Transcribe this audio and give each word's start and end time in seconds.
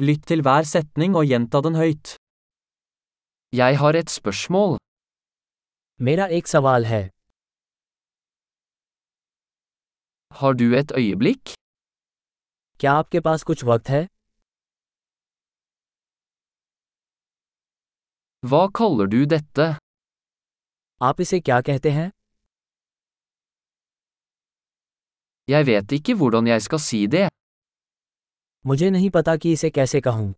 Lytt 0.00 0.22
til 0.30 0.40
hver 0.46 0.64
setning 0.64 1.16
og 1.18 1.26
gjenta 1.30 1.60
den 1.66 1.74
høyt. 1.76 2.14
Jeg 3.52 3.78
har 3.82 3.94
et 4.00 4.10
spørsmål. 4.10 4.78
मेरा 6.08 6.26
एक 6.36 6.46
सवाल 6.46 6.84
है 6.90 7.02
Har 10.40 10.52
du 10.60 10.64
et 10.80 10.92
øyeblikk? 11.00 11.52
क्या 12.80 12.92
आपके 13.00 13.20
पास 13.26 13.42
कुछ 13.50 13.64
वक्त 13.70 13.88
है 13.94 14.02
Hva 18.50 18.62
kaller 18.78 19.06
du 19.14 19.20
dette? 19.34 19.66
आप 21.08 21.20
इसे 21.20 21.40
क्या 21.40 21.60
कहते 21.68 21.90
हैं 21.98 22.08
Jeg 25.48 25.66
vet 25.66 25.92
ikke 25.98 26.14
hvordan 26.16 26.46
jeg 26.46 26.62
skal 26.62 26.78
si 26.88 27.06
det. 27.06 27.28
मुझे 28.66 28.88
नहीं 28.90 29.10
पता 29.10 29.36
कि 29.42 29.52
इसे 29.52 29.70
कैसे 29.70 30.00
कहूँ 30.00 30.32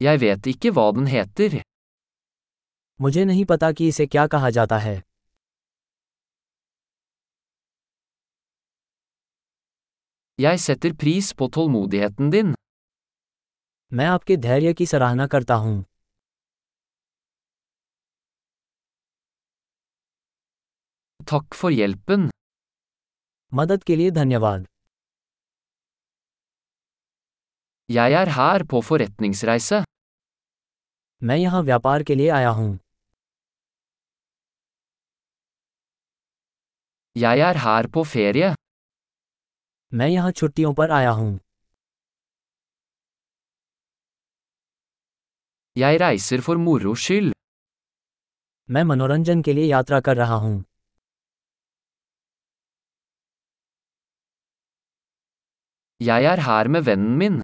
Jeg 0.00 0.18
vet 0.20 0.46
ikke 0.52 0.70
hva 0.76 0.84
den 0.96 1.06
heter. 1.14 1.60
मुझे 3.00 3.24
नहीं 3.24 3.44
पता 3.50 3.70
कि 3.72 3.88
इसे 3.88 4.06
क्या 4.06 4.26
कहा 4.34 4.50
जाता 4.56 4.78
है 4.78 4.94
Jeg 10.38 10.58
setter 10.64 10.92
pris 11.02 11.30
på 11.40 11.48
tålmodigheten 11.56 12.30
din. 12.34 12.54
मैं 13.92 14.06
आपके 14.06 14.36
धैर्य 14.36 14.72
की 14.74 14.86
सराहना 14.86 15.26
करता 15.36 15.54
हूँ 15.66 15.84
Takk 21.30 21.54
for 21.62 21.70
hjelpen. 21.78 22.29
मदद 23.52 23.82
के 23.84 23.96
लिए 23.96 24.10
धन्यवाद। 24.10 24.66
यार 27.88 28.28
हार 28.28 28.62
पोफोर 28.62 29.02
एथनिंग्स 29.02 29.44
राइस 29.44 29.72
मैं 31.22 31.36
यहाँ 31.36 31.62
व्यापार 31.62 32.02
के 32.02 32.14
लिए 32.14 32.28
आया 32.30 32.48
हूँ। 32.50 32.78
या 37.16 37.32
यार 37.34 37.56
हार 37.56 37.86
पो 37.86 38.02
फेरिया 38.04 38.54
मैं 39.92 40.08
यहाँ 40.08 40.30
छुट्टियों 40.32 40.72
पर 40.74 40.90
आया 40.90 41.10
हूँ। 41.10 41.38
यायरा 45.76 46.16
सिर्फ़ 46.16 46.50
और 46.50 46.56
मोरू 46.56 46.94
शिल 46.94 47.32
मैं 48.68 48.82
मनोरंजन 48.84 49.42
के 49.42 49.52
लिए 49.52 49.64
यात्रा 49.64 50.00
कर 50.00 50.16
रहा 50.16 50.34
हूँ। 50.34 50.62
Jeg 55.99 56.25
er 56.31 56.39
her 56.47 56.67
med 56.75 56.81
vennen 56.89 57.17
min. 57.17 57.41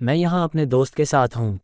मैं 0.00 0.14
यहाँ 0.14 0.42
अपने 0.48 0.64
दोस्त 0.66 0.94
के 0.94 1.04
साथ 1.04 1.36
हूँ 1.36 1.58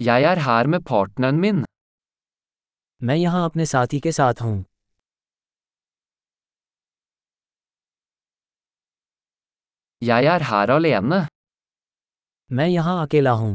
Jeg 0.00 0.22
er 0.32 0.38
her 0.46 0.66
med 0.74 0.80
partneren 0.90 1.40
min. 1.44 1.64
मैं 3.00 3.16
यहाँ 3.16 3.44
अपने 3.50 3.66
साथी 3.66 4.00
के 4.06 4.12
साथ 4.12 4.40
हूँ 4.42 4.64
Jeg 10.02 10.24
er 10.34 10.42
her 10.50 10.66
alene. 10.78 11.26
मैं 12.50 12.68
यहाँ 12.68 13.02
अकेला 13.06 13.30
हूँ 13.42 13.52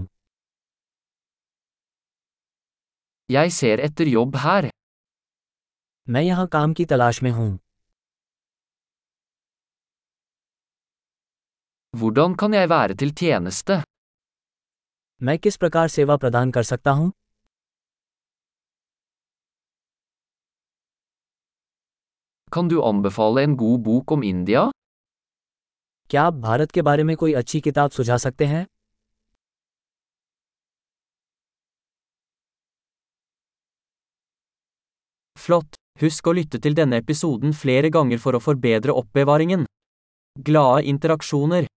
Jeg 3.29 3.51
ser 3.51 3.77
etter 3.89 4.07
jobb 4.13 4.35
her. 4.45 4.69
मैं 6.10 6.20
यहाँ 6.22 6.46
काम 6.52 6.72
की 6.74 6.84
तलाश 6.84 7.22
में 7.22 7.30
हूँ 7.30 7.58
Hvordan 11.94 12.34
kan 12.40 12.54
jeg 12.54 12.68
være 12.70 12.94
til 13.02 13.10
tjeneste? 13.20 13.76
मैं 15.20 15.38
किस 15.38 15.56
प्रकार 15.56 15.88
सेवा 15.88 16.16
प्रदान 16.16 16.50
कर 16.50 16.62
सकता 16.62 16.90
हूँ 17.00 17.10
Kan 22.52 22.68
du 22.70 22.82
anbefale 22.90 23.42
en 23.48 23.56
god 23.56 23.82
bok 23.88 24.12
om 24.16 24.22
India? 24.32 24.62
क्या 26.10 26.22
आप 26.22 26.34
भारत 26.46 26.70
के 26.70 26.82
बारे 26.82 27.02
में 27.04 27.16
कोई 27.16 27.32
अच्छी 27.40 27.60
किताब 27.60 27.90
सुझा 27.90 28.16
सकते 28.26 28.46
हैं 28.46 28.66
Flott! 35.36 35.80
Husk 36.00 36.30
å 36.30 36.32
lytte 36.36 36.58
til 36.64 36.76
denne 36.76 36.98
episoden 37.02 37.52
flere 37.52 37.90
ganger 37.92 38.20
for 38.22 38.36
å 38.36 38.40
forbedre 38.40 38.96
oppbevaringen. 38.96 39.66
Glade 40.40 40.88
interaksjoner! 40.88 41.69